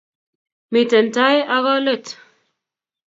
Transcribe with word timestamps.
miten 0.71 1.07
tai 1.15 1.35
ago 1.55 1.73
leet 1.85 2.05